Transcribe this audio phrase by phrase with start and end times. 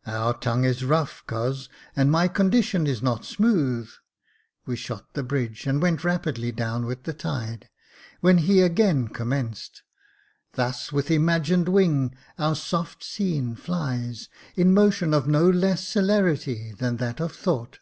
[0.06, 3.90] "Our tongue is rough, coz— and my condition is not smooth."
[4.64, 7.68] We shot the bridge, and went rapidly down with the tide,
[8.20, 9.82] when he again commenced:—
[10.52, 16.98] "Thus with imagin'd wing our soft scene flies, In motion of no less celerity Than
[16.98, 17.80] that of thought."